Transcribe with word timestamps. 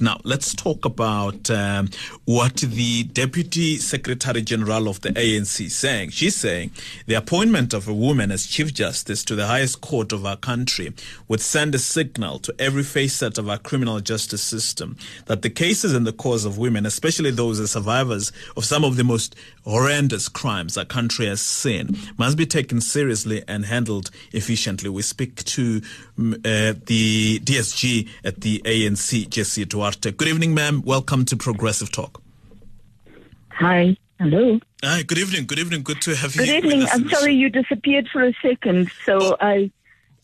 Now, 0.00 0.20
let's 0.24 0.54
talk 0.54 0.84
about 0.84 1.50
um, 1.50 1.90
what 2.24 2.56
the 2.56 3.04
Deputy 3.04 3.78
Secretary 3.78 4.42
General 4.42 4.88
of 4.88 5.00
the 5.00 5.10
ANC 5.10 5.66
is 5.66 5.76
saying. 5.76 6.10
She's 6.10 6.36
saying 6.36 6.70
the 7.06 7.14
appointment 7.14 7.72
of 7.74 7.88
a 7.88 7.94
woman 7.94 8.30
as 8.30 8.46
Chief 8.46 8.72
Justice 8.72 9.24
to 9.24 9.34
the 9.34 9.46
highest 9.46 9.80
court 9.80 10.12
of 10.12 10.24
our 10.24 10.36
country 10.36 10.92
would 11.28 11.40
send 11.40 11.74
a 11.74 11.78
signal 11.78 12.38
to 12.40 12.54
every 12.58 12.82
facet 12.82 13.38
of 13.38 13.48
our 13.48 13.58
criminal 13.58 14.00
justice 14.00 14.42
system 14.42 14.96
that 15.26 15.42
the 15.42 15.50
cases 15.50 15.94
and 15.94 16.06
the 16.06 16.12
cause 16.12 16.44
of 16.44 16.58
women, 16.58 16.86
especially 16.86 17.30
those 17.30 17.60
as 17.60 17.72
survivors 17.72 18.32
of 18.56 18.64
some 18.64 18.84
of 18.84 18.96
the 18.96 19.04
most 19.04 19.34
horrendous 19.64 20.28
crimes 20.28 20.76
our 20.76 20.84
country 20.84 21.26
has 21.26 21.40
seen, 21.40 21.96
must 22.18 22.36
be 22.36 22.46
taken 22.46 22.80
seriously 22.80 23.42
and 23.48 23.64
handled 23.66 24.10
efficiently. 24.32 24.90
We 24.90 25.02
speak 25.02 25.44
to 25.44 25.80
mm, 26.18 26.34
uh, 26.34 26.78
the 26.86 27.40
DSG 27.40 28.08
at 28.24 28.40
the 28.40 28.62
ANC, 28.64 29.28
Jessie 29.28 29.64
Duarte. 29.84 30.12
Good 30.12 30.28
evening, 30.28 30.54
ma'am. 30.54 30.80
Welcome 30.82 31.26
to 31.26 31.36
Progressive 31.36 31.92
Talk. 31.92 32.22
Hi. 33.50 33.94
Hello. 34.18 34.58
Hi, 34.82 35.02
good 35.02 35.18
evening. 35.18 35.44
Good 35.44 35.58
evening. 35.58 35.82
Good 35.82 36.00
to 36.02 36.14
have 36.14 36.34
you. 36.34 36.46
Good 36.46 36.64
evening. 36.64 36.86
I'm 36.90 37.06
sorry 37.10 37.34
you 37.34 37.50
disappeared 37.50 38.08
for 38.10 38.24
a 38.24 38.32
second, 38.40 38.90
so 39.04 39.18
oh. 39.20 39.36
I 39.42 39.70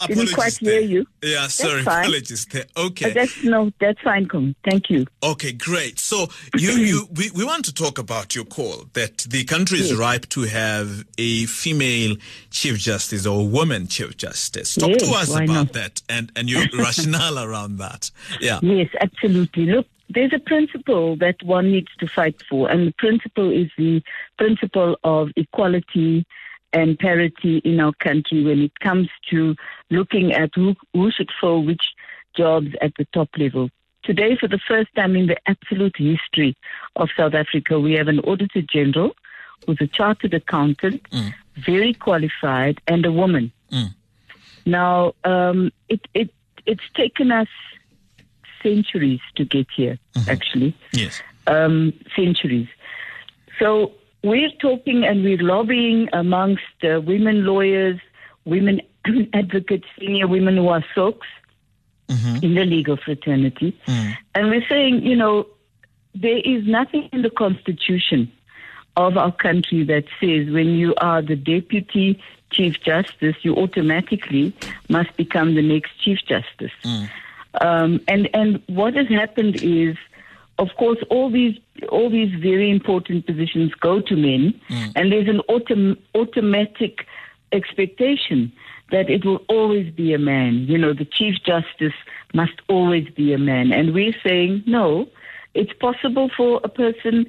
didn't 0.07 0.33
quite 0.35 0.59
there. 0.61 0.81
hear 0.81 0.89
you. 0.91 1.07
Yeah, 1.23 1.47
sorry. 1.49 1.83
fine. 1.83 2.05
Apologies 2.05 2.47
there. 2.47 2.65
Okay. 2.77 3.13
that's 3.13 3.43
no, 3.45 3.71
that's 3.81 4.01
fine. 4.01 4.27
Come. 4.27 4.55
Thank 4.69 4.91
you. 4.91 5.07
Okay, 5.23 5.53
great. 5.53 5.99
So 5.99 6.29
you, 6.57 6.73
you, 6.73 7.09
we, 7.15 7.31
we 7.33 7.45
want 7.45 7.65
to 7.67 7.75
talk 7.75 7.99
about 7.99 8.35
your 8.35 8.45
call 8.45 8.85
that 8.95 9.19
the 9.29 9.45
country 9.45 9.79
is 9.81 9.91
Yes. 9.91 9.99
ripe 9.99 10.29
to 10.31 10.43
have 10.43 11.05
a 11.19 11.47
female 11.47 12.17
chief 12.51 12.79
justice 12.79 13.27
or 13.27 13.47
woman 13.47 13.87
chief 13.87 14.17
justice. 14.17 14.75
Talk 14.77 14.91
Yes, 14.91 15.03
to 15.09 15.15
us 15.17 15.31
about 15.34 15.47
not? 15.48 15.73
that 15.75 16.03
and, 16.09 16.31
and 16.37 16.48
your 16.51 16.64
rationale 16.79 17.39
around 17.39 17.79
that. 17.79 18.11
Yeah. 18.41 18.59
Yes, 18.62 18.89
absolutely. 19.01 19.67
Look, 19.67 19.87
there's 20.12 20.33
a 20.33 20.39
principle 20.41 21.17
that 21.17 21.37
one 21.45 21.70
needs 21.70 21.89
to 22.01 22.07
fight 22.09 22.42
for, 22.48 22.69
and 22.69 22.89
the 22.89 22.92
principle 22.98 23.51
is 23.53 23.70
the 23.79 24.03
principle 24.39 24.97
of 25.05 25.29
equality 25.37 26.27
and 26.73 26.99
parity 26.99 27.59
in 27.65 27.81
our 27.81 27.93
country 27.95 28.45
when 28.45 28.61
it 28.61 28.79
comes 28.81 29.09
to 29.31 29.57
looking 29.91 30.33
at 30.33 30.51
who, 30.55 30.75
who 30.95 31.11
should 31.11 31.31
fill 31.41 31.65
which 31.65 31.83
jobs 32.37 32.69
at 32.81 32.93
the 32.97 33.05
top 33.13 33.29
level. 33.37 33.71
Today, 34.03 34.37
for 34.37 34.49
the 34.49 34.61
first 34.67 34.89
time 34.95 35.15
in 35.17 35.27
the 35.27 35.37
absolute 35.47 35.97
history 35.97 36.57
of 36.97 37.09
South 37.17 37.35
Africa, 37.35 37.79
we 37.79 37.93
have 37.95 38.09
an 38.09 38.21
Auditor 38.21 38.63
General 38.63 39.15
who's 39.67 39.79
a 39.81 39.87
chartered 39.87 40.33
accountant, 40.33 41.03
very 41.57 41.93
qualified, 41.93 42.81
and 42.87 43.05
a 43.05 43.13
woman. 43.13 43.53
Mm. 43.71 43.95
Now, 44.65 45.13
um, 45.25 45.71
it, 45.89 46.01
it, 46.15 46.31
it's 46.65 46.89
taken 46.95 47.31
us 47.31 47.48
centuries 48.63 49.21
to 49.37 49.45
get 49.45 49.67
here, 49.75 49.98
actually, 50.29 50.75
Yes. 50.93 51.21
um, 51.47 51.93
centuries. 52.17 52.69
So 53.59 53.93
we're 54.23 54.51
talking 54.61 55.05
and 55.05 55.25
we're 55.25 55.43
lobbying 55.43 56.09
amongst 56.13 56.63
uh, 56.83 57.01
women 57.01 57.45
lawyers, 57.45 58.01
women 58.45 58.81
advocates, 59.33 59.87
senior 59.99 60.29
women 60.29 60.57
who 60.57 60.69
are 60.69 60.85
SOCs 60.95 61.21
in 62.43 62.55
the 62.55 62.65
legal 62.65 62.97
fraternity. 62.97 63.79
And 64.35 64.51
we're 64.51 64.67
saying, 64.69 65.03
you 65.07 65.17
know, 65.17 65.47
there 66.15 66.39
is 66.39 66.67
nothing 66.67 67.09
in 67.13 67.23
the 67.23 67.31
Constitution 67.31 68.31
of 68.97 69.17
our 69.17 69.33
country 69.33 69.85
that 69.85 70.05
says 70.21 70.51
when 70.53 70.71
you 70.75 70.95
are 70.97 71.23
the 71.23 71.37
deputy 71.37 72.21
chief 72.53 72.81
justice, 72.81 73.37
you 73.43 73.55
automatically 73.57 74.53
must 74.89 75.17
become 75.17 75.55
the 75.55 75.63
next 75.63 75.93
chief 76.03 76.19
justice. 76.27 76.73
Um, 77.61 78.01
and 78.09 78.29
and 78.35 78.63
what 78.67 78.95
has 78.95 79.09
happened 79.09 79.63
is, 79.63 79.97
of 80.65 80.69
course, 80.79 80.98
all 81.15 81.29
these 81.31 81.57
all 81.95 82.09
these 82.11 82.33
very 82.51 82.69
important 82.71 83.27
positions 83.27 83.71
go 83.89 83.95
to 84.01 84.15
men, 84.17 84.43
and 84.97 85.05
there's 85.13 85.29
an 85.37 85.41
autom- 85.55 85.97
automatic 86.15 86.95
expectation 87.53 88.53
that 88.91 89.09
it 89.09 89.25
will 89.25 89.43
always 89.48 89.89
be 89.93 90.13
a 90.15 90.19
man. 90.19 90.53
You 90.73 90.79
know, 90.79 90.93
the 90.93 91.05
chief 91.19 91.35
justice 91.51 91.98
must 92.35 92.57
always 92.69 93.07
be 93.21 93.33
a 93.33 93.39
man, 93.39 93.73
and 93.73 93.95
we're 93.95 94.17
saying 94.27 94.63
no. 94.67 95.09
It's 95.55 95.73
possible 95.73 96.31
for 96.37 96.61
a 96.63 96.69
person, 96.69 97.27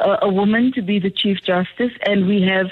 uh, 0.00 0.16
a 0.22 0.28
woman, 0.40 0.72
to 0.72 0.82
be 0.82 0.98
the 0.98 1.10
chief 1.10 1.38
justice, 1.52 1.92
and 2.04 2.26
we 2.26 2.42
have 2.42 2.66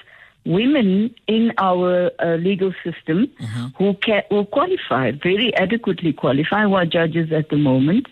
women 0.45 1.15
in 1.29 1.53
our 1.59 2.11
uh, 2.19 2.35
legal 2.49 2.73
system 2.85 3.31
who 3.79 3.95
can 4.07 4.23
who 4.31 4.45
qualify 4.47 5.13
very 5.13 5.55
adequately 5.55 6.13
qualify 6.13 6.63
who 6.65 6.75
are 6.75 6.85
judges 6.99 7.31
at 7.31 7.49
the 7.51 7.57
moment 7.57 8.09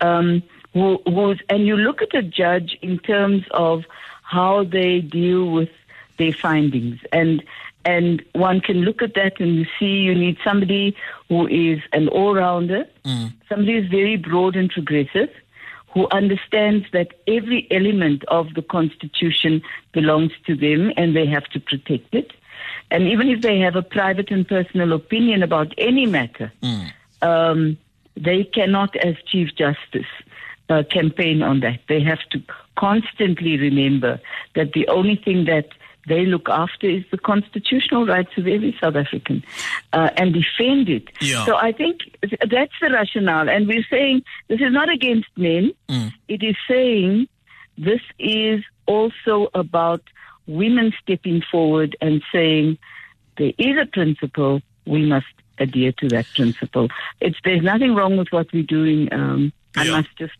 um, 0.00 0.42
who, 0.72 1.00
who's, 1.06 1.40
and 1.48 1.66
you 1.66 1.76
look 1.76 2.02
at 2.02 2.14
a 2.14 2.22
judge 2.22 2.78
in 2.82 2.98
terms 2.98 3.44
of 3.50 3.84
how 4.22 4.64
they 4.64 5.00
deal 5.00 5.50
with 5.50 5.70
their 6.18 6.32
findings. 6.32 7.00
And 7.12 7.42
and 7.84 8.22
one 8.34 8.60
can 8.60 8.82
look 8.82 9.00
at 9.00 9.14
that 9.14 9.40
and 9.40 9.54
you 9.56 9.64
see 9.78 10.00
you 10.00 10.14
need 10.14 10.36
somebody 10.44 10.94
who 11.30 11.46
is 11.46 11.80
an 11.94 12.08
all-rounder 12.08 12.84
somebody 13.48 13.80
who's 13.80 13.90
very 13.90 14.16
broad 14.16 14.54
and 14.54 14.68
progressive 14.70 15.30
who 15.92 16.06
understands 16.10 16.86
that 16.92 17.08
every 17.26 17.66
element 17.70 18.22
of 18.28 18.52
the 18.54 18.62
Constitution 18.62 19.62
belongs 19.92 20.32
to 20.46 20.54
them 20.54 20.92
and 20.96 21.16
they 21.16 21.26
have 21.26 21.44
to 21.48 21.58
protect 21.58 22.14
it. 22.14 22.32
And 22.90 23.08
even 23.08 23.28
if 23.28 23.40
they 23.40 23.58
have 23.60 23.76
a 23.76 23.82
private 23.82 24.30
and 24.30 24.46
personal 24.46 24.92
opinion 24.92 25.42
about 25.42 25.72
any 25.78 26.06
matter, 26.06 26.52
um, 27.22 27.76
they 28.16 28.44
cannot, 28.44 28.94
as 28.96 29.16
Chief 29.26 29.54
Justice, 29.56 30.06
uh, 30.70 30.84
campaign 30.84 31.42
on 31.42 31.60
that. 31.60 31.80
They 31.88 32.00
have 32.00 32.20
to 32.30 32.42
constantly 32.76 33.58
remember 33.58 34.20
that 34.54 34.72
the 34.72 34.88
only 34.88 35.16
thing 35.16 35.44
that 35.46 35.68
they 36.08 36.24
look 36.24 36.48
after 36.48 36.88
is 36.88 37.04
the 37.10 37.18
constitutional 37.18 38.06
rights 38.06 38.30
of 38.38 38.46
every 38.46 38.76
South 38.80 38.96
African 38.96 39.44
uh, 39.92 40.10
and 40.16 40.32
defend 40.32 40.88
it. 40.88 41.08
Yeah. 41.20 41.44
So 41.44 41.56
I 41.56 41.72
think 41.72 42.00
that's 42.22 42.72
the 42.80 42.90
rationale. 42.90 43.50
And 43.50 43.68
we're 43.68 43.84
saying 43.90 44.22
this 44.48 44.60
is 44.60 44.72
not 44.72 44.88
against 44.88 45.28
men. 45.36 45.72
It 46.28 46.42
is 46.42 46.56
saying 46.66 47.28
this 47.76 48.00
is 48.18 48.62
also 48.86 49.50
about 49.54 50.02
women 50.46 50.92
stepping 51.02 51.42
forward 51.50 51.96
and 52.00 52.22
saying 52.32 52.78
there 53.36 53.52
is 53.58 53.76
a 53.80 53.86
principle, 53.86 54.62
we 54.86 55.04
must 55.04 55.26
adhere 55.58 55.92
to 55.92 56.08
that 56.08 56.26
principle. 56.34 56.88
It's 57.20 57.36
there's 57.44 57.62
nothing 57.62 57.94
wrong 57.94 58.16
with 58.16 58.28
what 58.30 58.52
we're 58.52 58.62
doing. 58.62 59.12
Um, 59.12 59.52
I 59.76 59.88
must 59.90 60.08
just 60.16 60.34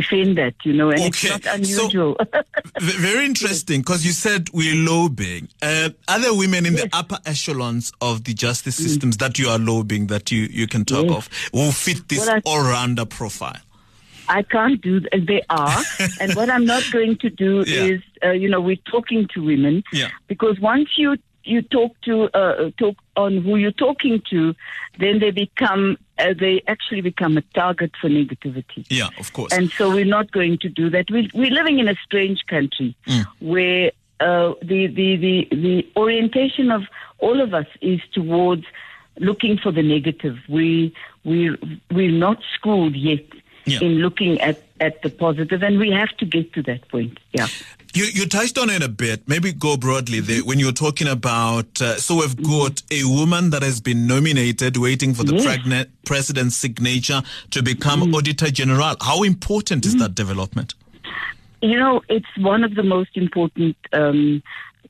defend 0.00 0.36
that, 0.38 0.54
you 0.64 0.72
know, 0.72 0.90
and 0.90 1.00
Okay. 1.00 1.28
it's 1.28 1.30
not 1.30 1.42
So- 1.44 1.52
unusual. 1.54 2.16
V- 2.80 2.98
very 2.98 3.24
interesting 3.24 3.80
because 3.80 4.04
you 4.04 4.12
said 4.12 4.48
we're 4.52 4.74
lobbying. 4.74 5.48
Uh, 5.62 5.90
are 6.08 6.18
there 6.20 6.34
women 6.34 6.66
in 6.66 6.74
the 6.74 6.80
Yes. 6.80 6.88
Mm. 6.94 6.98
upper 7.00 7.18
echelons 7.26 7.92
of 8.00 8.24
the 8.24 8.34
justice 8.34 8.76
systems 8.76 9.16
that 9.18 9.38
you 9.38 9.48
are 9.48 9.58
lobbying 9.58 10.08
that 10.08 10.30
you, 10.30 10.42
you 10.50 10.66
can 10.66 10.84
talk 10.84 11.06
Yes. 11.06 11.16
of 11.16 11.28
who 11.52 11.70
fit 11.72 12.08
this 12.08 12.20
Well, 12.26 12.36
I- 12.36 12.42
all-rounder 12.44 13.06
profile? 13.06 13.60
I 14.28 14.42
can't 14.42 14.80
do 14.80 15.00
that. 15.00 15.24
They 15.26 15.42
are. 15.50 15.82
and 16.20 16.34
what 16.34 16.50
I'm 16.50 16.64
not 16.64 16.82
going 16.92 17.16
to 17.18 17.30
do 17.30 17.62
Yeah. 17.66 17.84
is, 17.92 18.00
uh, 18.24 18.30
you 18.32 18.48
know, 18.48 18.60
we're 18.60 18.82
talking 18.90 19.28
to 19.34 19.42
women. 19.44 19.84
Yeah. 19.92 20.08
Because 20.26 20.58
once 20.60 20.88
you, 20.96 21.16
you 21.44 21.62
talk 21.62 21.92
to, 22.06 22.24
uh, 22.34 22.70
talk 22.76 22.96
on 23.16 23.38
who 23.42 23.56
you're 23.56 23.72
talking 23.72 24.22
to, 24.30 24.54
then 24.98 25.18
they 25.18 25.30
become, 25.30 25.96
uh, 26.18 26.34
they 26.38 26.62
actually 26.66 27.00
become 27.00 27.36
a 27.36 27.42
target 27.54 27.92
for 28.00 28.08
negativity. 28.08 28.84
Yeah, 28.88 29.08
of 29.18 29.32
course. 29.32 29.52
And 29.52 29.70
so 29.72 29.90
we're 29.90 30.04
not 30.04 30.30
going 30.32 30.58
to 30.58 30.68
do 30.68 30.90
that. 30.90 31.10
We, 31.10 31.30
we're 31.34 31.50
living 31.50 31.78
in 31.78 31.88
a 31.88 31.94
strange 32.04 32.44
country 32.46 32.94
where 33.40 33.92
uh, 34.20 34.54
the, 34.62 34.86
the, 34.86 35.16
the, 35.16 35.48
the 35.50 35.86
orientation 35.96 36.70
of 36.70 36.82
all 37.18 37.40
of 37.40 37.54
us 37.54 37.66
is 37.80 38.00
towards 38.12 38.64
looking 39.18 39.58
for 39.58 39.72
the 39.72 39.82
negative. 39.82 40.36
We, 40.48 40.94
we, 41.24 41.56
we're 41.90 42.10
not 42.10 42.38
schooled 42.54 42.94
yet 42.94 43.24
Yeah. 43.66 43.80
in 43.82 43.94
looking 43.98 44.40
at, 44.40 44.62
at 44.80 45.02
the 45.02 45.10
positive, 45.10 45.62
and 45.62 45.78
we 45.78 45.90
have 45.90 46.12
to 46.18 46.24
get 46.24 46.52
to 46.52 46.62
that 46.64 46.86
point. 46.88 47.18
Yeah. 47.32 47.48
You, 47.96 48.04
you 48.12 48.26
touched 48.26 48.58
on 48.58 48.68
it 48.68 48.82
a 48.82 48.90
bit. 48.90 49.26
Maybe 49.26 49.54
go 49.54 49.78
broadly 49.78 50.20
there 50.20 50.44
when 50.44 50.58
you're 50.58 50.70
talking 50.70 51.08
about. 51.08 51.80
Uh, 51.80 51.96
so 51.96 52.16
we've 52.16 52.36
got 52.42 52.82
a 52.90 53.04
woman 53.04 53.48
that 53.50 53.62
has 53.62 53.80
been 53.80 54.06
nominated, 54.06 54.76
waiting 54.76 55.14
for 55.14 55.24
the 55.24 55.32
Yes. 55.36 55.46
pregnant 55.46 55.88
president's 56.04 56.56
signature 56.56 57.22
to 57.52 57.62
become 57.62 58.14
Auditor 58.14 58.50
General. 58.50 58.96
How 59.00 59.22
important 59.22 59.86
is 59.86 59.96
that 59.96 60.14
development? 60.14 60.74
You 61.62 61.78
know, 61.78 62.02
it's 62.10 62.26
one 62.36 62.64
of 62.64 62.74
the 62.74 62.82
most 62.82 63.16
important 63.16 63.78
um, 63.94 64.42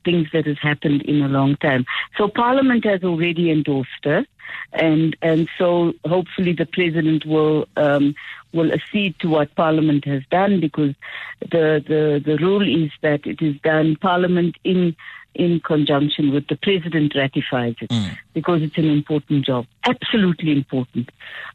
things 0.03 0.27
that 0.33 0.45
has 0.45 0.57
happened 0.61 1.03
in 1.03 1.21
a 1.21 1.29
long 1.29 1.55
time. 1.55 1.85
So 2.17 2.27
Parliament 2.27 2.83
has 2.83 3.05
already 3.05 3.51
endorsed 3.51 4.03
her, 4.03 4.25
and 4.73 5.15
and 5.21 5.47
so 5.57 5.93
hopefully 6.05 6.53
the 6.53 6.65
president 6.65 7.25
will 7.25 7.67
um, 7.77 8.15
will 8.53 8.73
accede 8.73 9.17
to 9.19 9.29
what 9.29 9.53
Parliament 9.55 10.05
has 10.05 10.23
done 10.29 10.59
because 10.59 10.93
the, 11.41 11.83
the 11.87 12.21
the 12.23 12.37
rule 12.37 12.67
is 12.67 12.91
that 13.01 13.25
it 13.25 13.41
is 13.41 13.59
done 13.61 13.95
Parliament 13.95 14.55
in 14.63 14.95
in 15.37 15.59
conjunction 15.59 16.33
with 16.33 16.47
the 16.47 16.55
president 16.55 17.13
ratifies 17.15 17.75
it 17.79 17.91
because 18.33 18.61
it's 18.63 18.77
an 18.77 18.89
important 18.89 19.45
job, 19.45 19.65
absolutely 19.85 20.51
important. 20.51 21.09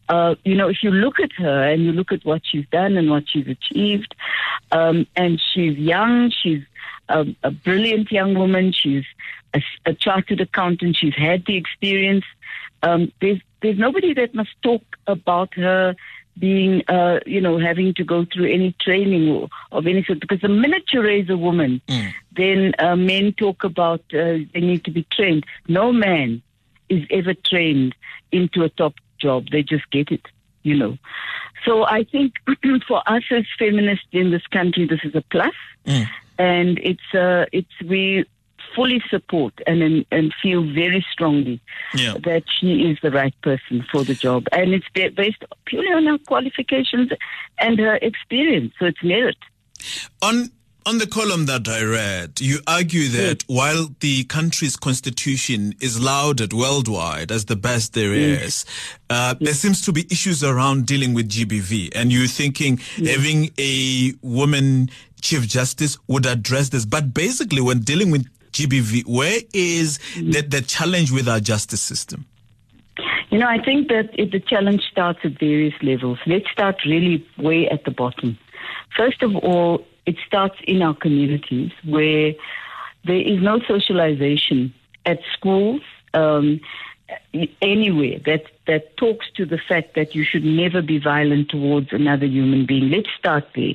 Uh, 0.09 0.35
you 0.45 0.55
know, 0.55 0.69
if 0.69 0.83
you 0.83 0.91
look 0.91 1.19
at 1.19 1.33
her 1.33 1.69
and 1.69 1.85
you 1.85 1.93
look 1.93 2.12
at 2.12 2.25
what 2.25 2.43
she's 2.45 2.67
done 2.71 2.97
and 2.97 3.11
what 3.11 3.25
she's 3.29 3.49
achieved, 3.49 4.15
um, 4.71 5.06
and 5.17 5.41
she's 5.53 5.77
young, 5.77 6.31
she's 6.31 6.62
a, 7.09 7.27
a 7.43 7.50
brilliant 7.50 8.11
young 8.12 8.35
woman, 8.35 8.73
she's 8.73 9.05
a, 9.54 9.62
a 9.87 9.94
chartered 9.94 10.40
accountant, 10.40 10.96
she's 10.96 11.14
had 11.14 11.44
the 11.46 11.56
experience. 11.56 12.25
Um, 12.82 13.12
there's 13.20 13.40
there's 13.60 13.78
nobody 13.78 14.12
that 14.14 14.34
must 14.34 14.50
talk 14.62 14.82
about 15.06 15.54
her 15.54 15.94
being, 16.38 16.82
uh, 16.88 17.20
you 17.26 17.40
know, 17.40 17.58
having 17.58 17.94
to 17.94 18.04
go 18.04 18.25
through 18.25 18.52
any 18.52 18.75
training 18.81 19.28
or, 19.31 19.49
of 19.70 19.87
any 19.87 20.02
sort. 20.04 20.20
Because 20.20 20.40
the 20.40 20.49
minute 20.49 20.84
you 20.93 21.02
raise 21.02 21.28
a 21.28 21.37
woman, 21.37 21.81
then 22.34 22.72
uh, 22.78 22.96
men 22.96 23.32
talk 23.32 23.64
about 23.64 24.00
uh, 24.12 24.38
they 24.52 24.60
need 24.60 24.84
to 24.84 24.90
be 24.90 25.06
trained. 25.12 25.44
No 25.69 25.93
man 25.93 26.43
is 26.88 27.06
ever 27.10 27.34
trained 27.34 27.94
into 28.31 28.62
a 28.62 28.69
top 28.69 28.94
job. 29.20 29.46
They 29.50 29.62
just 29.62 29.90
get 29.90 30.10
it, 30.10 30.26
you 30.62 30.76
know. 30.76 30.99
So 31.64 31.84
I 31.84 32.04
think 32.04 32.34
for 32.88 33.02
us 33.06 33.22
as 33.31 33.44
feminists 33.58 34.06
in 34.12 34.31
this 34.31 34.46
country, 34.49 34.87
this 34.87 35.00
is 35.04 35.14
a 35.14 35.22
plus. 35.31 35.54
plus, 35.84 36.06
and 36.38 36.78
it's 36.78 37.14
uh, 37.14 37.46
it's 37.52 37.72
we 37.87 38.25
fully 38.75 39.03
support 39.11 39.55
and 39.67 40.05
and, 40.11 40.33
feel 40.43 40.63
very 40.63 41.05
strongly 41.13 41.61
Yeah. 41.95 42.15
that 42.25 42.45
she 42.59 42.83
is 42.91 42.99
the 43.03 43.11
right 43.11 43.35
person 43.43 43.85
for 43.91 44.03
the 44.05 44.15
job, 44.15 44.47
and 44.53 44.73
it's 44.73 44.89
based 44.95 45.45
purely 45.67 45.93
on 45.93 46.07
her 46.07 46.19
qualifications 46.19 47.11
and 47.59 47.79
her 47.79 47.97
experience. 47.97 48.73
So 48.79 48.87
it's 48.87 49.03
merit. 49.03 49.37
On 50.23 50.51
on 50.85 50.99
the 50.99 51.07
column 51.07 51.47
that 51.47 51.69
I 51.69 51.81
read, 51.85 52.41
you 52.41 52.59
argue 52.67 53.07
that 53.11 53.45
while 53.47 53.89
the 54.01 54.25
country's 54.25 54.75
constitution 54.77 55.75
is 55.81 56.01
lauded 56.03 56.53
worldwide 56.53 57.31
as 57.31 57.45
the 57.45 57.55
best 57.55 57.93
there 57.95 58.13
is, 58.13 58.65
uh, 59.09 59.35
there 59.41 59.55
seems 59.55 59.81
to 59.83 59.93
be 59.93 60.07
issues 60.11 60.43
around 60.43 60.87
dealing 60.87 61.15
with 61.15 61.29
GBV, 61.29 61.91
and 61.95 62.13
you're 62.13 62.27
thinking 62.27 62.79
having 62.97 63.51
a 63.61 64.13
woman 64.23 64.91
chief 65.21 65.47
justice 65.47 65.97
would 66.09 66.27
address 66.27 66.71
this. 66.71 66.85
But 66.85 67.15
basically, 67.15 67.61
when 67.61 67.81
dealing 67.81 68.11
with 68.11 68.27
GBV, 68.52 69.06
where 69.06 69.40
is 69.52 69.99
the, 70.16 70.43
the 70.43 70.60
challenge 70.60 71.10
with 71.10 71.28
our 71.28 71.40
justice 71.40 71.81
system? 71.81 72.26
You 73.31 73.38
know, 73.38 73.49
I 73.49 73.62
think 73.62 73.88
that 73.88 74.10
it, 74.12 74.31
the 74.31 74.40
challenge 74.40 74.82
starts 74.90 75.20
at 75.25 75.38
various 75.38 75.75
levels. 75.82 76.19
Let's 76.26 76.50
start 76.50 76.76
really 76.84 77.26
way 77.38 77.66
at 77.69 77.84
the 77.84 77.90
bottom. 77.90 78.38
First 78.94 79.22
of 79.22 79.34
all, 79.37 79.87
it 80.04 80.16
starts 80.26 80.56
in 80.66 80.82
our 80.82 80.94
communities 80.94 81.72
where 81.84 82.34
there 83.04 83.20
is 83.20 83.40
no 83.40 83.60
socialization 83.66 84.75
at 85.06 85.20
schools, 85.32 85.81
um, 86.12 86.60
anywhere 87.60 88.19
that, 88.26 88.44
that 88.66 88.96
talks 88.96 89.26
to 89.37 89.46
the 89.46 89.58
fact 89.58 89.94
that 89.94 90.14
you 90.14 90.25
should 90.25 90.44
never 90.44 90.82
be 90.82 90.99
violent 90.99 91.49
towards 91.49 91.93
another 91.93 92.26
human 92.26 92.66
being. 92.66 92.90
Let's 92.90 93.08
start 93.19 93.46
there. 93.54 93.75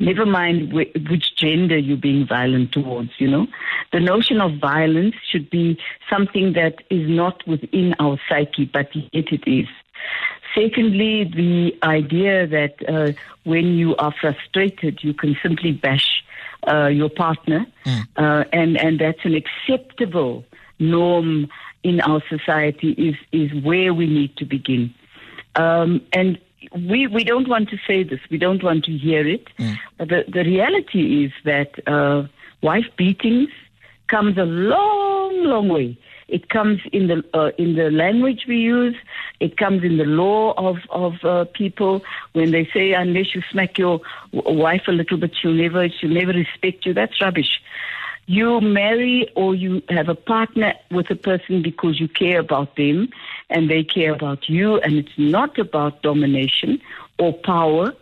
Never 0.00 0.24
mind 0.24 0.72
wh- 0.72 1.10
which 1.10 1.36
gender 1.36 1.76
you're 1.78 1.96
being 1.96 2.26
violent 2.26 2.72
towards, 2.72 3.10
you 3.18 3.28
know. 3.28 3.46
The 3.92 4.00
notion 4.00 4.40
of 4.40 4.58
violence 4.58 5.14
should 5.30 5.50
be 5.50 5.78
something 6.08 6.54
that 6.54 6.76
is 6.90 7.08
not 7.08 7.46
within 7.46 7.94
our 8.00 8.18
psyche, 8.28 8.64
but 8.64 8.88
yet 8.94 9.26
it 9.30 9.46
is. 9.46 9.68
Secondly, 10.54 11.24
the 11.24 11.76
idea 11.86 12.46
that 12.46 12.74
uh, 12.88 13.12
when 13.44 13.74
you 13.74 13.94
are 13.96 14.12
frustrated, 14.20 14.98
you 15.02 15.14
can 15.14 15.36
simply 15.42 15.72
bash 15.72 16.24
uh, 16.66 16.86
your 16.88 17.08
partner, 17.08 17.66
uh, 18.16 18.44
and 18.52 18.76
and 18.76 18.98
that's 18.98 19.24
an 19.24 19.34
acceptable 19.34 20.44
norm 20.78 21.48
in 21.84 22.00
our 22.00 22.22
society. 22.28 22.90
Is 22.92 23.16
is 23.32 23.62
where 23.62 23.94
we 23.94 24.06
need 24.06 24.36
to 24.38 24.44
begin, 24.44 24.92
um, 25.56 26.00
and 26.12 26.38
we 26.72 27.06
we 27.06 27.24
don't 27.24 27.48
want 27.48 27.68
to 27.70 27.78
say 27.86 28.02
this. 28.02 28.20
We 28.30 28.38
don't 28.38 28.62
want 28.62 28.84
to 28.84 28.92
hear 28.92 29.26
it. 29.26 29.48
But 29.98 30.08
the 30.08 30.24
the 30.28 30.44
reality 30.44 31.24
is 31.24 31.32
that 31.44 31.70
uh, 31.86 32.26
wife 32.62 32.86
beatings 32.96 33.50
comes 34.08 34.36
a 34.38 34.44
long, 34.44 35.44
long 35.44 35.68
way. 35.68 35.96
It 36.28 36.48
comes 36.48 36.80
in 36.92 37.08
the 37.08 37.24
uh, 37.34 37.50
in 37.58 37.74
the 37.74 37.90
language 37.90 38.44
we 38.46 38.58
use. 38.58 38.96
It 39.40 39.56
comes 39.56 39.82
in 39.82 39.96
the 39.96 40.04
law 40.04 40.52
of 40.56 40.76
of 40.90 41.24
uh, 41.24 41.44
people 41.54 42.02
when 42.32 42.52
they 42.52 42.68
say 42.72 42.92
unless 42.92 43.34
you 43.34 43.42
smack 43.50 43.78
your 43.78 44.00
wife 44.32 44.82
a 44.86 44.92
little 44.92 45.16
bit, 45.16 45.32
she'll 45.40 45.52
never 45.52 45.88
she'll 45.88 46.10
never 46.10 46.32
respect 46.32 46.86
you. 46.86 46.94
That's 46.94 47.20
rubbish. 47.20 47.60
You 48.26 48.60
marry 48.60 49.28
or 49.34 49.54
you 49.54 49.82
have 49.88 50.08
a 50.08 50.14
partner 50.14 50.74
with 50.90 51.10
a 51.10 51.16
person 51.16 51.62
because 51.62 51.98
you 51.98 52.08
care 52.08 52.38
about 52.38 52.76
them 52.76 53.08
and 53.48 53.68
they 53.68 53.82
care 53.82 54.12
about 54.12 54.48
you, 54.48 54.76
and 54.80 54.94
it's 54.94 55.18
not 55.18 55.58
about 55.58 56.02
domination 56.02 56.80
or 57.18 57.32
power 57.32 57.92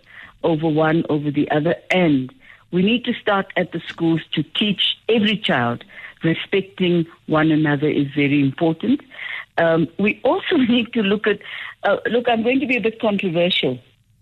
over 0.43 0.69
one 0.69 1.05
over 1.09 1.31
the 1.31 1.51
other. 1.51 1.75
And 1.91 2.33
we 2.71 2.83
need 2.83 3.05
to 3.05 3.15
start 3.15 3.53
at 3.57 3.73
the 3.73 3.81
schools 3.81 4.21
to 4.33 4.43
teach 4.43 4.99
every 5.09 5.37
child 5.39 5.85
respecting 6.23 7.07
one 7.27 7.51
another 7.51 7.89
is 7.89 8.09
very 8.15 8.41
important. 8.41 9.01
Um, 9.57 9.89
we 9.99 10.21
also 10.25 10.57
need 10.69 10.93
to 10.93 11.03
look 11.03 11.27
at, 11.27 11.41
uh, 11.85 11.99
look, 12.07 12.29
I'm 12.29 12.43
going 12.43 12.61
to 12.61 12.67
be 12.67 12.77
a 12.77 12.81
bit 12.81 13.01
controversial. 13.01 13.79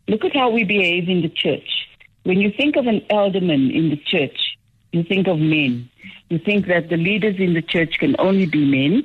Look 0.08 0.24
at 0.24 0.34
how 0.34 0.50
we 0.50 0.64
behave 0.64 1.08
in 1.08 1.22
the 1.22 1.28
church. 1.28 1.88
When 2.24 2.40
you 2.40 2.50
think 2.50 2.76
of 2.76 2.86
an 2.86 3.00
elderman 3.10 3.74
in 3.74 3.90
the 3.90 3.96
church, 3.96 4.56
you 4.92 5.02
think 5.02 5.26
of 5.28 5.38
men. 5.38 5.88
You 6.28 6.38
think 6.38 6.66
that 6.66 6.88
the 6.88 6.96
leaders 6.96 7.36
in 7.38 7.54
the 7.54 7.62
church 7.62 7.98
can 7.98 8.16
only 8.18 8.46
be 8.46 8.64
men. 8.64 9.04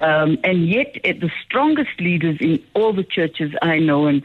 Um, 0.00 0.38
and 0.42 0.68
yet, 0.68 0.96
uh, 1.04 1.12
the 1.20 1.30
strongest 1.44 2.00
leaders 2.00 2.38
in 2.40 2.62
all 2.74 2.92
the 2.92 3.04
churches 3.04 3.52
I 3.62 3.78
know 3.78 4.06
and 4.06 4.22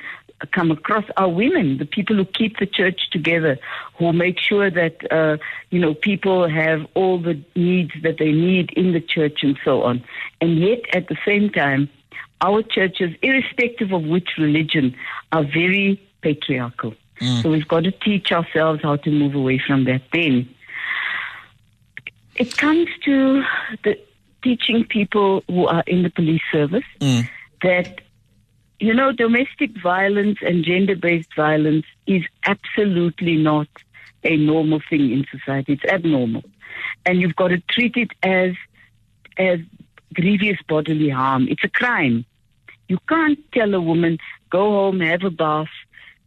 come 0.52 0.72
across 0.72 1.04
are 1.18 1.30
women, 1.30 1.78
the 1.78 1.86
people 1.86 2.16
who 2.16 2.26
keep 2.26 2.60
the 2.60 2.66
church 2.66 3.10
together, 3.12 3.58
who 3.98 4.14
make 4.14 4.40
sure 4.40 4.70
that, 4.70 5.12
uh, 5.12 5.38
you 5.72 5.80
know, 5.80 5.94
people 5.94 6.48
have 6.48 6.86
all 6.94 7.20
the 7.20 7.42
needs 7.56 7.92
that 8.04 8.18
they 8.20 8.32
need 8.32 8.72
in 8.74 8.94
the 8.94 9.02
church 9.02 9.40
and 9.42 9.58
so 9.66 9.84
on. 9.84 10.04
And 10.40 10.60
yet, 10.60 10.82
at 10.94 11.08
the 11.08 11.18
same 11.26 11.50
time, 11.50 11.90
our 12.42 12.62
churches, 12.62 13.16
irrespective 13.22 13.92
of 13.92 14.04
which 14.04 14.30
religion, 14.38 14.96
are 15.32 15.44
very 15.44 16.00
patriarchal. 16.22 16.94
So 17.42 17.50
we've 17.50 17.68
got 17.68 17.84
to 17.84 17.92
teach 17.92 18.32
ourselves 18.32 18.82
how 18.84 18.98
to 18.98 19.10
move 19.10 19.34
away 19.34 19.58
from 19.58 19.86
that. 19.86 20.04
Then 20.14 20.48
it 22.38 22.58
comes 22.58 22.88
to 23.04 23.44
the 23.84 24.00
teaching 24.44 24.86
people 24.86 25.44
who 25.48 25.68
are 25.68 25.84
in 25.88 26.04
the 26.04 26.10
police 26.10 26.42
service 26.52 26.86
mm. 27.00 27.28
that 27.64 28.02
you 28.80 28.94
know 28.94 29.12
domestic 29.12 29.72
violence 29.82 30.38
and 30.42 30.64
gender-based 30.64 31.34
violence 31.36 31.86
is 32.06 32.24
absolutely 32.46 33.36
not 33.36 33.68
a 34.24 34.38
normal 34.38 34.82
thing 34.90 35.12
in 35.12 35.26
society. 35.32 35.74
It's 35.74 35.86
abnormal, 35.86 36.44
and 37.06 37.20
you've 37.20 37.36
got 37.36 37.50
to 37.50 37.60
treat 37.70 37.96
it 37.98 38.12
as 38.24 38.54
as 39.38 39.60
grievous 40.14 40.58
bodily 40.68 41.10
harm. 41.10 41.48
It's 41.50 41.64
a 41.64 41.70
crime. 41.70 42.26
You 42.88 43.00
can't 43.10 43.40
tell 43.52 43.74
a 43.74 43.82
woman 43.82 44.18
go 44.50 44.72
home, 44.72 45.00
have 45.02 45.24
a 45.24 45.30
bath. 45.30 45.68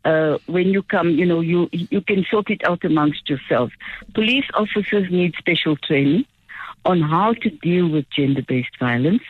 Uh, 0.05 0.39
when 0.47 0.69
you 0.69 0.83
come, 0.83 1.11
you 1.11 1.27
know 1.27 1.41
you 1.41 1.69
you 1.73 2.01
can 2.01 2.25
sort 2.31 2.49
it 2.51 2.65
out 2.65 2.85
amongst 2.85 3.29
yourselves. 3.29 3.73
Police 4.15 4.47
officers 4.55 5.11
need 5.11 5.35
special 5.37 5.77
training 5.77 6.25
on 6.87 7.03
how 7.03 7.35
to 7.35 7.51
deal 7.51 7.87
with 7.89 8.09
gender-based 8.11 8.79
violence, 8.79 9.23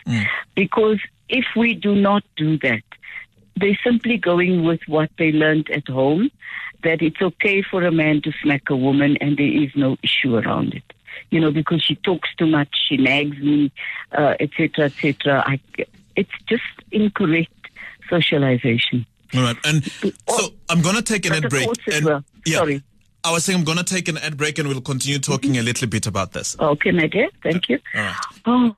because 0.55 1.01
if 1.29 1.45
we 1.57 1.75
do 1.75 1.95
not 1.97 2.23
do 2.37 2.57
that, 2.59 2.83
they're 3.57 3.79
simply 3.83 4.17
going 4.17 4.65
with 4.65 4.81
what 4.87 5.11
they 5.19 5.33
learned 5.33 5.69
at 5.71 5.89
home, 5.89 6.31
that 6.85 7.03
it's 7.03 7.21
okay 7.21 7.63
for 7.63 7.83
a 7.83 7.91
man 7.91 8.23
to 8.23 8.33
smack 8.43 8.71
a 8.71 8.77
woman 8.77 9.17
and 9.21 9.37
there 9.37 9.47
is 9.65 9.71
no 9.75 9.97
issue 10.03 10.37
around 10.37 10.75
it. 10.75 10.85
You 11.31 11.41
know, 11.41 11.51
because 11.51 11.83
she 11.83 11.97
talks 11.97 12.29
too 12.37 12.47
much, 12.47 12.69
she 12.89 12.97
nags 12.97 13.39
me, 13.39 13.73
uh, 14.13 14.35
etc., 14.39 14.85
etc. 14.87 15.43
I, 15.47 15.61
it's 16.17 16.31
just 16.47 16.63
incorrect 16.93 17.69
socialization. 18.09 19.07
All 19.35 19.43
right. 19.43 19.57
And 19.65 19.85
so 20.29 20.49
I'm 20.69 20.83
going 20.83 20.97
to 20.97 21.03
take 21.03 21.27
an 21.27 21.33
ad 21.33 21.51
break. 21.51 21.69
and, 21.93 22.05
well. 22.05 22.25
Yeah, 22.47 22.59
Sorry. 22.59 22.83
I 23.23 23.33
was 23.33 23.45
saying 23.45 23.59
I'm 23.59 23.65
going 23.65 23.79
to 23.79 23.85
take 23.85 24.09
an 24.09 24.19
ad 24.19 24.37
break 24.37 24.59
and 24.59 24.69
we'll 24.69 24.81
continue 24.81 25.19
talking 25.19 25.53
mm-hmm. 25.53 25.61
a 25.61 25.65
little 25.65 25.89
bit 25.89 26.07
about 26.07 26.33
this. 26.33 26.57
Okay, 26.59 26.91
my 26.91 27.07
dear. 27.07 27.29
Thank 27.43 27.69
you. 27.69 27.79
All 27.95 28.03
right. 28.03 28.17
Oh, 28.47 28.77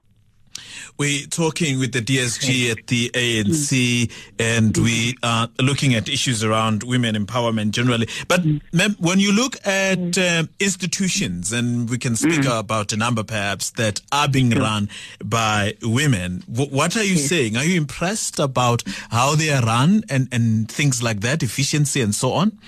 We're 0.98 1.26
talking 1.26 1.78
with 1.78 1.92
the 1.92 2.00
DSG 2.00 2.70
at 2.70 2.86
the 2.86 3.10
ANC, 3.14 4.06
mm. 4.06 4.12
and 4.38 4.76
we 4.76 5.14
mm. 5.14 5.18
are 5.22 5.48
looking 5.60 5.94
at 5.94 6.08
issues 6.08 6.44
around 6.44 6.82
women 6.82 7.14
empowerment 7.14 7.70
generally. 7.70 8.08
But 8.28 8.42
mm. 8.42 8.60
ma'am, 8.72 8.96
when 8.98 9.18
you 9.18 9.32
look 9.32 9.56
at 9.66 10.18
uh, 10.18 10.44
institutions, 10.60 11.52
and 11.52 11.88
we 11.88 11.98
can 11.98 12.16
speak 12.16 12.44
about 12.46 12.92
a 12.92 12.96
number 12.96 13.24
perhaps 13.24 13.70
that 13.72 14.00
are 14.12 14.28
being 14.28 14.50
run 14.50 14.88
by 15.24 15.74
women, 15.82 16.42
what 16.46 16.96
are 16.96 17.04
you 17.04 17.16
saying? 17.16 17.56
Are 17.56 17.64
you 17.64 17.76
impressed 17.76 18.38
about 18.38 18.82
how 19.10 19.34
they 19.34 19.50
are 19.50 19.62
run 19.62 20.04
and, 20.08 20.28
and 20.32 20.70
things 20.70 21.02
like 21.02 21.20
that, 21.20 21.42
efficiency 21.42 22.00
and 22.00 22.14
so 22.14 22.32
on? 22.32 22.58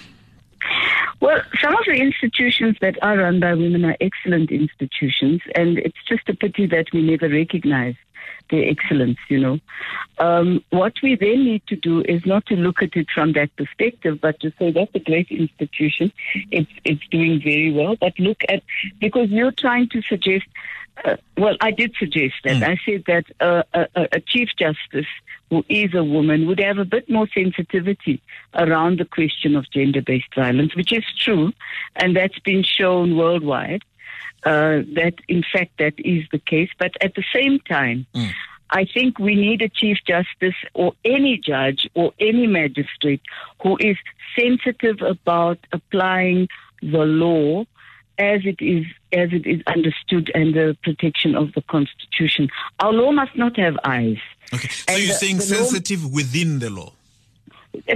Well, 1.24 1.40
some 1.58 1.72
of 1.72 1.86
the 1.86 1.94
institutions 1.94 2.76
that 2.82 3.02
are 3.02 3.16
run 3.16 3.40
by 3.40 3.54
women 3.54 3.82
are 3.86 3.96
excellent 3.98 4.50
institutions, 4.50 5.40
and 5.54 5.78
it's 5.78 5.96
just 6.06 6.28
a 6.28 6.36
pity 6.36 6.66
that 6.66 6.88
we 6.92 7.00
never 7.00 7.30
recognize 7.30 7.94
their 8.50 8.68
excellence, 8.68 9.18
you 9.28 9.40
know. 9.40 9.58
Um, 10.18 10.64
what 10.70 10.94
we 11.02 11.16
then 11.16 11.44
need 11.44 11.66
to 11.68 11.76
do 11.76 12.02
is 12.02 12.24
not 12.24 12.46
to 12.46 12.56
look 12.56 12.82
at 12.82 12.96
it 12.96 13.08
from 13.14 13.32
that 13.32 13.54
perspective, 13.56 14.20
but 14.20 14.40
to 14.40 14.52
say 14.58 14.70
that's 14.70 14.94
a 14.94 15.00
great 15.00 15.30
institution. 15.30 16.12
It's, 16.50 16.70
it's 16.84 17.06
doing 17.10 17.40
very 17.42 17.72
well. 17.72 17.96
But 18.00 18.18
look 18.18 18.42
at, 18.48 18.62
because 19.00 19.30
you're 19.30 19.52
trying 19.52 19.88
to 19.90 20.02
suggest, 20.02 20.46
uh, 21.04 21.16
well, 21.36 21.56
I 21.60 21.70
did 21.70 21.94
suggest 21.98 22.34
that. 22.44 22.62
I 22.62 22.78
said 22.86 23.04
that 23.06 23.24
uh, 23.40 23.62
a, 23.72 24.08
a 24.12 24.20
Chief 24.20 24.48
Justice 24.56 25.06
who 25.50 25.64
is 25.68 25.94
a 25.94 26.04
woman 26.04 26.46
would 26.46 26.60
have 26.60 26.78
a 26.78 26.84
bit 26.84 27.08
more 27.08 27.28
sensitivity 27.34 28.22
around 28.54 28.98
the 28.98 29.04
question 29.04 29.56
of 29.56 29.70
gender 29.70 30.02
based 30.02 30.34
violence, 30.34 30.74
which 30.74 30.92
is 30.92 31.04
true, 31.18 31.52
and 31.96 32.16
that's 32.16 32.38
been 32.40 32.62
shown 32.62 33.16
worldwide 33.16 33.82
uh, 34.44 34.82
that 34.94 35.14
in 35.28 35.42
fact 35.52 35.72
that 35.78 35.94
is 35.98 36.24
the 36.32 36.38
case. 36.38 36.70
But 36.78 36.92
at 37.00 37.14
the 37.14 37.24
same 37.34 37.60
time, 37.60 38.06
Mm. 38.14 38.30
I 38.70 38.86
think 38.92 39.18
we 39.18 39.34
need 39.36 39.62
a 39.62 39.68
chief 39.68 39.98
justice 40.06 40.56
or 40.72 40.94
any 41.04 41.36
judge 41.38 41.88
or 41.94 42.12
any 42.18 42.46
magistrate 42.46 43.20
who 43.62 43.76
is 43.78 43.96
sensitive 44.36 45.00
about 45.02 45.58
applying 45.72 46.48
the 46.82 47.04
law 47.04 47.64
as 48.18 48.40
it 48.44 48.60
is 48.60 48.84
as 49.12 49.28
it 49.32 49.46
is 49.46 49.60
understood 49.66 50.30
and 50.34 50.54
the 50.54 50.76
protection 50.82 51.34
of 51.36 51.52
the 51.54 51.62
constitution. 51.62 52.48
Our 52.80 52.92
law 52.92 53.12
must 53.12 53.36
not 53.36 53.56
have 53.58 53.76
eyes. 53.84 54.18
Okay. 54.52 54.68
So 54.68 54.84
And 54.94 55.02
you're 55.04 55.14
saying 55.14 55.36
the 55.38 55.44
law- 55.44 55.64
sensitive 55.64 56.12
within 56.12 56.58
the 56.58 56.70
law. 56.70 56.92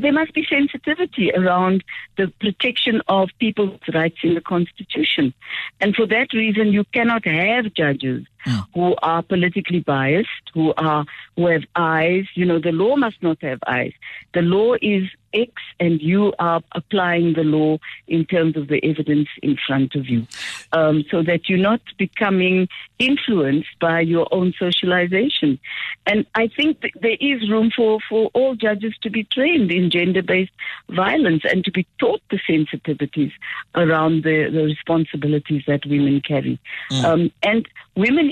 There 0.00 0.12
must 0.12 0.34
be 0.34 0.46
sensitivity 0.48 1.32
around 1.32 1.84
the 2.16 2.32
protection 2.40 3.00
of 3.08 3.30
people's 3.38 3.80
rights 3.92 4.18
in 4.22 4.34
the 4.34 4.40
Constitution. 4.40 5.32
And 5.80 5.94
for 5.94 6.06
that 6.06 6.32
reason, 6.32 6.68
you 6.68 6.84
cannot 6.92 7.24
have 7.24 7.72
judges 7.74 8.26
who 8.74 8.94
are 9.02 9.22
politically 9.22 9.80
biased, 9.80 10.28
who 10.54 10.72
are 10.76 11.04
who 11.36 11.46
have 11.46 11.64
eyes. 11.76 12.24
You 12.34 12.46
know, 12.46 12.58
the 12.58 12.72
law 12.72 12.96
must 12.96 13.22
not 13.22 13.38
have 13.42 13.60
eyes. 13.66 13.92
The 14.34 14.42
law 14.42 14.74
is 14.80 15.04
X, 15.32 15.52
and 15.78 16.00
you 16.00 16.32
are 16.38 16.62
applying 16.72 17.34
the 17.34 17.44
law 17.44 17.78
in 18.06 18.24
terms 18.24 18.56
of 18.56 18.68
the 18.68 18.82
evidence 18.82 19.28
in 19.42 19.58
front 19.66 19.94
of 19.94 20.08
you, 20.08 20.26
um, 20.72 21.04
so 21.10 21.22
that 21.22 21.48
you're 21.48 21.58
not 21.58 21.80
becoming 21.98 22.68
influenced 22.98 23.68
by 23.80 24.00
your 24.00 24.26
own 24.32 24.54
socialization. 24.58 25.58
And 26.06 26.26
I 26.34 26.48
think 26.48 26.80
there 27.00 27.16
is 27.20 27.50
room 27.50 27.70
for, 27.74 27.98
for 28.08 28.30
all 28.32 28.54
judges 28.54 28.94
to 29.02 29.10
be 29.10 29.24
trained 29.24 29.70
in 29.70 29.90
gender 29.90 30.22
based 30.22 30.52
violence 30.88 31.42
and 31.44 31.64
to 31.64 31.70
be 31.70 31.86
taught 31.98 32.22
the 32.30 32.38
sensitivities 32.48 33.32
around 33.74 34.24
the, 34.24 34.48
the 34.50 34.62
responsibilities 34.62 35.62
that 35.66 35.84
women 35.86 36.20
carry. 36.20 36.58
Um, 37.04 37.30
and 37.42 37.68
women 37.96 38.27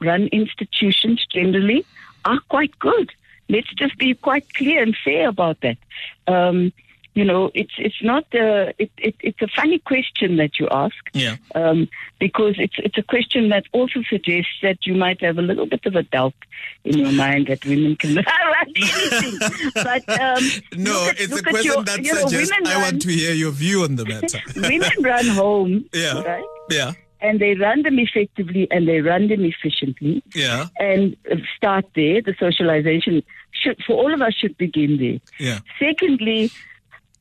run 0.00 0.28
institutions 0.28 1.26
generally 1.32 1.84
are 2.24 2.40
quite 2.48 2.76
good. 2.78 3.10
Let's 3.48 3.72
just 3.74 3.96
be 3.98 4.14
quite 4.14 4.52
clear 4.54 4.82
and 4.82 4.96
fair 5.04 5.28
about 5.28 5.60
that. 5.60 5.76
Um, 6.26 6.72
you 7.14 7.24
know, 7.24 7.50
it's 7.54 7.72
it's 7.78 8.02
not 8.02 8.24
uh, 8.34 8.72
it, 8.78 8.90
it, 8.98 9.14
it's 9.20 9.40
a 9.40 9.46
funny 9.56 9.78
question 9.78 10.36
that 10.36 10.58
you 10.58 10.68
ask 10.70 10.94
Yeah. 11.14 11.36
um, 11.54 11.88
because 12.20 12.56
it's 12.58 12.74
it's 12.78 12.98
a 12.98 13.02
question 13.02 13.48
that 13.48 13.64
also 13.72 14.02
suggests 14.10 14.50
that 14.60 14.84
you 14.86 14.94
might 14.94 15.22
have 15.22 15.38
a 15.38 15.42
little 15.42 15.64
bit 15.64 15.86
of 15.86 15.94
a 15.96 16.02
doubt 16.02 16.34
in 16.84 16.98
your 16.98 17.12
mind 17.12 17.46
that 17.46 17.64
women 17.64 17.96
can 17.96 18.16
run 18.16 18.26
anything. 18.76 19.38
But 19.74 20.04
um, 20.20 20.44
No, 20.76 21.08
at- 21.08 21.18
it's 21.18 21.38
a 21.40 21.42
question 21.42 21.72
your- 21.72 21.84
that 21.84 22.04
you 22.04 22.12
know, 22.12 22.26
suggests 22.26 22.52
I 22.52 22.72
run, 22.74 22.82
want 22.82 23.02
to 23.02 23.08
hear 23.10 23.32
your 23.32 23.52
view 23.52 23.84
on 23.84 23.96
the 23.96 24.04
matter. 24.04 24.40
women 24.56 24.90
run 25.00 25.26
home, 25.28 25.84
Yeah. 25.94 26.20
right? 26.22 26.44
yeah. 26.70 26.92
And 27.20 27.40
they 27.40 27.54
run 27.54 27.82
them 27.82 27.98
effectively 27.98 28.68
and 28.70 28.86
they 28.86 29.00
run 29.00 29.28
them 29.28 29.44
efficiently. 29.44 30.22
Yeah. 30.34 30.66
And 30.78 31.16
start 31.56 31.86
there. 31.94 32.20
The 32.20 32.34
socialization 32.38 33.22
should, 33.52 33.82
for 33.86 33.94
all 33.94 34.12
of 34.12 34.20
us, 34.20 34.34
should 34.34 34.56
begin 34.58 34.98
there. 34.98 35.20
Yeah. 35.38 35.60
Secondly, 35.78 36.50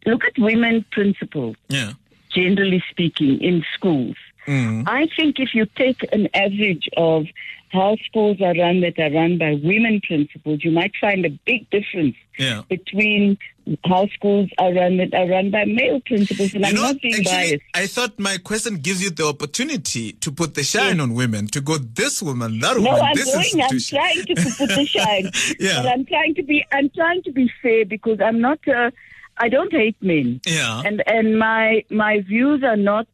look 0.05 0.23
at 0.25 0.37
women 0.37 0.85
principals. 0.91 1.55
Yeah. 1.69 1.93
generally 2.35 2.83
speaking, 2.91 3.41
in 3.41 3.63
schools. 3.73 4.17
Mm. 4.47 4.83
I 4.87 5.07
think 5.15 5.39
if 5.39 5.53
you 5.53 5.65
take 5.75 6.01
an 6.11 6.27
average 6.33 6.87
of 6.97 7.25
how 7.71 7.97
schools 8.05 8.39
are 8.41 8.53
run 8.53 8.79
that 8.81 8.97
are 8.99 9.11
run 9.11 9.37
by 9.37 9.59
women 9.63 9.99
principals, 10.01 10.63
you 10.63 10.71
might 10.71 10.93
find 11.01 11.25
a 11.25 11.29
big 11.45 11.69
difference 11.71 12.15
Yeah. 12.39 12.61
between 12.69 13.37
how 13.85 14.07
schools 14.13 14.49
are 14.59 14.71
run 14.71 14.97
that 14.97 15.13
are 15.13 15.27
run 15.27 15.49
by 15.49 15.65
male 15.65 15.99
principals. 16.01 16.53
And 16.53 16.61
You 16.63 16.69
I'm 16.69 16.75
know, 16.75 16.81
not 16.83 17.01
being 17.01 17.15
actually, 17.15 17.31
biased. 17.57 17.63
I 17.73 17.87
thought 17.87 18.17
my 18.19 18.37
question 18.37 18.75
gives 18.77 19.03
you 19.03 19.09
the 19.09 19.25
opportunity 19.25 20.13
to 20.13 20.31
put 20.31 20.53
the 20.53 20.63
shine 20.63 20.99
on 20.99 21.15
women, 21.15 21.47
to 21.47 21.59
go 21.59 21.77
this 21.77 22.21
woman, 22.21 22.59
that 22.59 22.77
No, 22.77 22.83
woman, 22.83 23.01
I'm 23.01 23.15
this 23.15 23.33
going. 23.33 23.61
I'm 23.63 23.79
trying 23.79 24.25
to 24.25 24.35
put 24.35 24.69
the 24.69 24.85
shine, 24.97 25.31
Yeah. 25.59 25.81
but 25.81 25.91
I'm 25.91 26.05
trying 26.05 26.35
to 26.35 26.43
be. 26.43 26.63
I'm 26.71 26.89
trying 26.91 27.23
to 27.23 27.31
be 27.31 27.51
fair 27.61 27.83
because 27.85 28.21
I'm 28.21 28.39
not. 28.39 28.59
Uh, 28.67 28.91
I 29.37 29.49
don't 29.49 29.71
hate 29.73 29.97
men. 30.01 30.39
Yeah. 30.45 30.81
and 30.85 31.03
and 31.07 31.37
my 31.39 31.83
my 31.89 32.21
views 32.21 32.63
are 32.63 32.77
not 32.77 33.07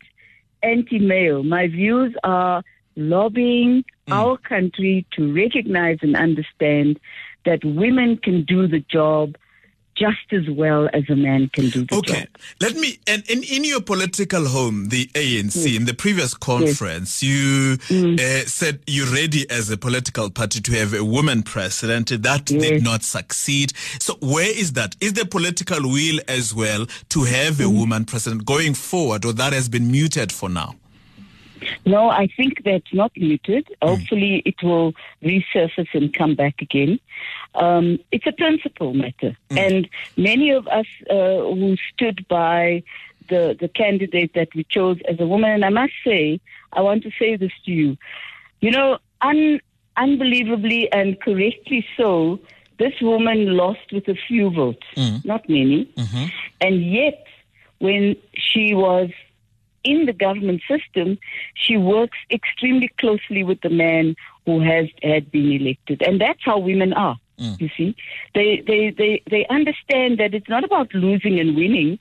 anti-male. 0.64 1.44
My 1.44 1.68
views 1.68 2.16
are 2.24 2.64
lobbying 2.96 3.84
Mm. 4.08 4.14
our 4.14 4.38
country 4.38 5.06
to 5.12 5.34
recognize 5.34 6.00
and 6.02 6.16
understand 6.16 7.00
that 7.46 7.64
women 7.64 8.18
can 8.18 8.44
do 8.44 8.68
the 8.68 8.82
job 8.82 9.36
just 10.06 10.28
as 10.40 10.46
well 10.62 10.90
as 10.94 11.04
a 11.10 11.16
man 11.16 11.42
can 11.56 11.70
do 11.70 11.86
the 11.86 11.96
Okay, 12.02 12.22
job. 12.22 12.28
let 12.60 12.76
me. 12.76 12.90
And 13.08 13.22
in, 13.30 13.44
in 13.44 13.64
your 13.64 13.82
political 13.82 14.44
home, 14.48 14.90
the 14.90 15.04
ANC, 15.14 15.76
in 15.80 15.86
the 15.86 15.94
previous 15.94 16.34
conference, 16.34 17.22
you 17.22 17.78
Mm. 17.98 18.20
uh, 18.20 18.46
said 18.48 18.80
you're 18.88 19.14
ready 19.22 19.44
as 19.50 19.70
a 19.70 19.78
political 19.78 20.30
party 20.30 20.60
to 20.62 20.72
have 20.80 20.94
a 20.94 21.04
woman 21.04 21.44
president. 21.44 22.10
That 22.24 22.46
did 22.46 22.84
not 22.84 23.04
succeed. 23.04 23.74
So, 24.00 24.12
where 24.22 24.50
is 24.64 24.74
that? 24.74 24.96
Is 25.00 25.14
the 25.14 25.26
political 25.26 25.82
will 25.98 26.20
as 26.28 26.54
well 26.54 26.84
to 27.10 27.20
have 27.24 27.56
Mm. 27.56 27.66
a 27.66 27.70
woman 27.70 28.06
president 28.06 28.46
going 28.46 28.74
forward, 28.74 29.26
or 29.26 29.34
that 29.34 29.54
has 29.54 29.70
been 29.70 29.92
muted 29.92 30.32
for 30.32 30.50
now? 30.50 30.76
No, 31.86 32.10
I 32.10 32.28
think 32.38 32.64
that's 32.64 32.94
not 32.94 33.12
muted. 33.16 33.68
Hopefully, 33.82 34.42
it 34.46 34.62
will 34.64 34.94
resurface 35.24 35.94
and 35.94 36.14
come 36.14 36.36
back 36.36 36.62
again. 36.62 37.00
Um, 37.56 38.00
it's 38.12 38.26
a 38.26 38.32
principle 38.32 38.94
matter, 38.94 39.36
and 39.52 39.88
many 40.18 40.52
of 40.52 40.68
us 40.68 40.86
uh, 41.10 41.14
who 41.16 41.76
stood 41.94 42.28
by 42.28 42.84
the 43.30 43.56
the 43.60 43.68
candidate 43.68 44.34
that 44.34 44.50
we 44.56 44.64
chose 44.64 44.98
as 45.08 45.20
a 45.20 45.28
woman, 45.28 45.52
and 45.52 45.66
I 45.66 45.70
must 45.70 45.94
say, 46.06 46.40
I 46.74 46.82
want 46.82 47.04
to 47.04 47.12
say 47.20 47.36
this 47.36 47.52
to 47.66 47.72
you, 47.72 47.98
you 48.62 48.72
know, 48.72 48.98
un, 49.22 49.60
unbelievably 49.98 50.92
and 50.92 51.20
correctly 51.22 51.86
so, 51.98 52.40
this 52.80 52.94
woman 53.02 53.58
lost 53.58 53.92
with 53.92 54.08
a 54.08 54.16
few 54.28 54.50
votes, 54.50 54.88
not 55.24 55.48
many, 55.50 55.90
and 56.60 56.84
yet 56.92 57.26
when 57.80 58.16
she 58.36 58.74
was 58.74 59.10
in 59.84 60.06
the 60.06 60.14
government 60.14 60.62
system, 60.68 61.18
she 61.56 61.78
works 61.78 62.18
extremely 62.30 62.90
closely 63.00 63.44
with 63.44 63.62
the 63.62 63.70
man 63.70 64.16
who 64.46 64.60
has 64.62 64.88
had 65.02 65.32
been 65.32 65.52
elected, 65.52 66.02
and 66.02 66.20
that's 66.20 66.44
how 66.44 66.58
women 66.60 66.94
are. 66.94 67.18
You 67.60 67.70
see, 67.76 67.96
they 68.36 68.64
they 68.68 68.92
they 68.92 69.24
they 69.30 69.48
understand 69.48 70.20
that 70.20 70.34
it's 70.34 70.50
not 70.50 70.64
about 70.64 70.94
losing 70.94 71.40
and 71.40 71.56
winning; 71.56 71.98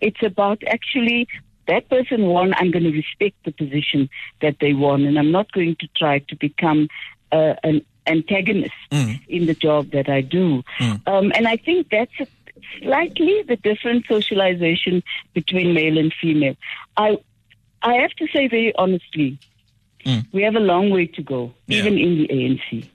it's 0.00 0.22
about 0.22 0.62
actually 0.68 1.26
that 1.66 1.88
person 1.88 2.26
won. 2.26 2.54
I'm 2.58 2.70
going 2.70 2.84
to 2.84 2.92
respect 2.92 3.36
the 3.44 3.50
position 3.52 4.08
that 4.40 4.56
they 4.60 4.72
won, 4.72 5.04
and 5.04 5.18
I'm 5.18 5.32
not 5.32 5.50
going 5.52 5.76
to 5.80 5.88
try 5.96 6.20
to 6.20 6.36
become 6.36 6.88
uh, 7.32 7.54
an 7.64 7.84
antagonist 8.06 8.74
in 9.28 9.46
the 9.46 9.54
job 9.54 9.90
that 9.92 10.08
I 10.08 10.20
do. 10.20 10.62
Um, 11.06 11.32
and 11.34 11.48
I 11.48 11.56
think 11.56 11.88
that's 11.90 12.12
a, 12.20 12.26
slightly 12.80 13.42
the 13.46 13.56
different 13.56 14.06
socialization 14.06 15.02
between 15.34 15.74
male 15.74 15.98
and 15.98 16.12
female. 16.20 16.56
I 16.96 17.18
I 17.82 17.94
have 17.94 18.12
to 18.12 18.26
say 18.28 18.48
very 18.48 18.74
honestly, 18.76 19.38
we 20.32 20.42
have 20.42 20.56
a 20.56 20.60
long 20.60 20.90
way 20.90 21.06
to 21.06 21.22
go, 21.22 21.52
Yeah. 21.66 21.78
even 21.78 21.98
in 21.98 22.18
the 22.18 22.28
ANC, 22.28 22.90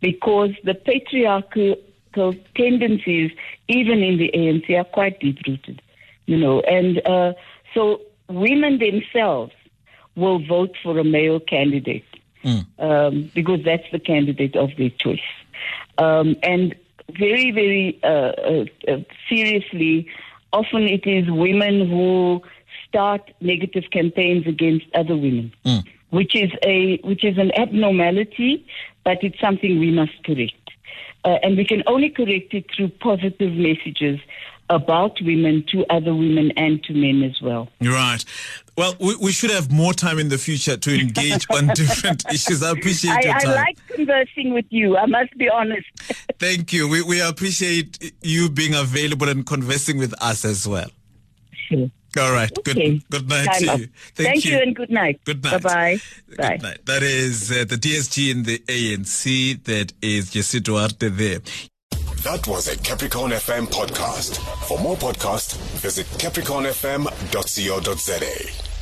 because 0.00 0.50
the 0.64 0.74
patriarchal 0.74 1.76
tendencies, 2.56 3.30
even 3.68 4.02
in 4.02 4.18
the 4.18 4.30
ANC, 4.34 4.70
are 4.78 4.84
quite 4.84 5.18
deep 5.20 5.38
rooted, 5.46 5.82
you 6.26 6.36
know, 6.36 6.60
and 6.60 7.00
uh, 7.06 7.32
so 7.74 8.00
women 8.28 8.78
themselves 8.78 9.52
will 10.16 10.38
vote 10.38 10.74
for 10.82 10.98
a 10.98 11.04
male 11.04 11.40
candidate 11.40 12.04
um, 12.78 13.30
because 13.34 13.60
that's 13.64 13.88
the 13.90 13.98
candidate 13.98 14.54
of 14.56 14.70
their 14.76 14.90
choice. 14.90 15.18
Um, 15.98 16.36
and 16.42 16.74
very, 17.12 17.50
very 17.50 18.00
uh, 18.02 18.06
uh, 18.06 18.64
uh, 18.88 18.96
seriously, 19.28 20.08
often 20.52 20.82
it 20.82 21.06
is 21.06 21.30
women 21.30 21.88
who 21.88 22.42
start 22.88 23.30
negative 23.40 23.84
campaigns 23.92 24.46
against 24.46 24.86
other 24.94 25.16
women, 25.16 25.52
which 26.10 26.34
is 26.34 26.50
a 26.62 26.98
which 26.98 27.24
is 27.24 27.38
an 27.38 27.50
abnormality, 27.58 28.66
but 29.04 29.22
it's 29.22 29.38
something 29.40 29.78
we 29.78 29.90
must 29.90 30.22
correct. 30.24 30.54
Uh, 31.24 31.38
and 31.42 31.56
we 31.56 31.64
can 31.64 31.82
only 31.86 32.10
correct 32.10 32.52
it 32.52 32.66
through 32.74 32.88
positive 32.88 33.52
messages 33.54 34.20
about 34.70 35.20
women 35.22 35.64
to 35.70 35.84
other 35.90 36.14
women 36.14 36.50
and 36.56 36.82
to 36.84 36.94
men 36.94 37.22
as 37.22 37.40
well. 37.42 37.68
Right. 37.80 38.24
Well, 38.76 38.96
we, 38.98 39.14
we 39.16 39.32
should 39.32 39.50
have 39.50 39.70
more 39.70 39.92
time 39.92 40.18
in 40.18 40.28
the 40.28 40.38
future 40.38 40.76
to 40.76 41.00
engage 41.00 41.46
on 41.50 41.66
different 41.74 42.24
issues. 42.30 42.62
I 42.62 42.70
appreciate 42.70 43.12
I, 43.12 43.20
your 43.20 43.34
I 43.34 43.40
time. 43.40 43.54
like 43.54 43.78
conversing 43.94 44.52
with 44.54 44.64
you. 44.70 44.96
I 44.96 45.06
must 45.06 45.36
be 45.38 45.48
honest. 45.48 45.86
Thank 46.38 46.72
you. 46.72 46.88
We, 46.88 47.02
we 47.02 47.20
appreciate 47.20 48.12
you 48.22 48.48
being 48.50 48.74
available 48.74 49.28
and 49.28 49.44
conversing 49.46 49.98
with 49.98 50.14
us 50.22 50.44
as 50.44 50.66
well. 50.66 50.90
Sure. 51.68 51.88
All 52.18 52.32
right. 52.32 52.50
Okay. 52.58 52.98
Good, 52.98 53.08
good 53.10 53.28
night 53.28 53.46
Time 53.46 53.60
to 53.62 53.70
up. 53.72 53.78
you. 53.80 53.88
Thank, 54.14 54.44
you. 54.44 54.56
and 54.58 54.76
good 54.76 54.90
night. 54.90 55.20
Good 55.24 55.42
night. 55.42 55.62
Bye-bye. 55.62 55.98
Good 56.28 56.36
Bye. 56.36 56.58
night. 56.62 56.86
That 56.86 57.02
is 57.02 57.50
uh, 57.50 57.64
the 57.68 57.74
DSG 57.76 58.30
in 58.30 58.44
the 58.44 58.58
ANC. 58.60 59.64
That 59.64 59.92
is 60.00 60.30
Jessie 60.30 60.60
Duarte 60.60 61.08
there. 61.08 61.40
That 62.22 62.46
was 62.46 62.68
a 62.68 62.76
Capricorn 62.78 63.32
FM 63.32 63.66
podcast. 63.66 64.38
For 64.66 64.78
more 64.78 64.96
podcasts, 64.96 65.56
visit 65.80 66.06
capricornfm.co.za. 66.06 68.73